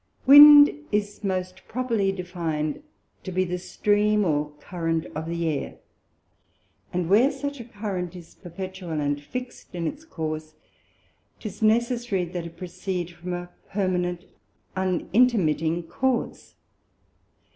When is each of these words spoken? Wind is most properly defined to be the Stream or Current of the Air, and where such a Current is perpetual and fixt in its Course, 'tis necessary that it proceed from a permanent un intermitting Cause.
Wind 0.25 0.71
is 0.91 1.23
most 1.23 1.67
properly 1.67 2.11
defined 2.11 2.81
to 3.23 3.31
be 3.31 3.43
the 3.45 3.59
Stream 3.59 4.25
or 4.25 4.49
Current 4.59 5.05
of 5.13 5.27
the 5.29 5.47
Air, 5.47 5.77
and 6.91 7.07
where 7.07 7.29
such 7.29 7.59
a 7.59 7.65
Current 7.65 8.15
is 8.15 8.33
perpetual 8.33 8.99
and 8.99 9.21
fixt 9.21 9.75
in 9.75 9.85
its 9.85 10.03
Course, 10.03 10.55
'tis 11.39 11.61
necessary 11.61 12.25
that 12.25 12.47
it 12.47 12.57
proceed 12.57 13.11
from 13.11 13.33
a 13.33 13.51
permanent 13.69 14.25
un 14.75 15.07
intermitting 15.13 15.83
Cause. 15.83 16.55